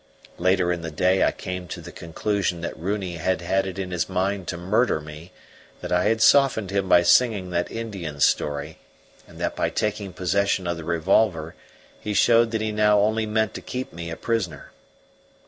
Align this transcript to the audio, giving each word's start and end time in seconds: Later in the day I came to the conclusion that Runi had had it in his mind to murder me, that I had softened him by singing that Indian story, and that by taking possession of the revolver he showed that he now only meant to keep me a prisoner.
Later 0.39 0.71
in 0.71 0.81
the 0.81 0.89
day 0.89 1.23
I 1.23 1.31
came 1.31 1.67
to 1.67 1.79
the 1.79 1.91
conclusion 1.91 2.61
that 2.61 2.75
Runi 2.75 3.17
had 3.17 3.41
had 3.41 3.67
it 3.67 3.77
in 3.77 3.91
his 3.91 4.09
mind 4.09 4.47
to 4.47 4.57
murder 4.57 4.99
me, 4.99 5.31
that 5.81 5.91
I 5.91 6.05
had 6.05 6.23
softened 6.23 6.71
him 6.71 6.89
by 6.89 7.03
singing 7.03 7.51
that 7.51 7.69
Indian 7.69 8.19
story, 8.19 8.79
and 9.27 9.37
that 9.37 9.55
by 9.55 9.69
taking 9.69 10.11
possession 10.11 10.65
of 10.65 10.77
the 10.77 10.83
revolver 10.83 11.53
he 11.99 12.15
showed 12.15 12.49
that 12.49 12.61
he 12.61 12.71
now 12.71 12.97
only 12.99 13.27
meant 13.27 13.53
to 13.53 13.61
keep 13.61 13.93
me 13.93 14.09
a 14.09 14.15
prisoner. 14.17 14.71